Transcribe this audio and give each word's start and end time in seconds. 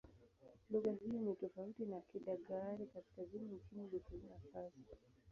Lugha 0.71 0.91
hiyo 0.93 1.19
ni 1.19 1.35
tofauti 1.35 1.85
na 1.85 1.97
Kidagaare-Kaskazini 2.01 3.53
nchini 3.53 3.87
Burkina 3.87 4.39
Faso. 4.53 4.97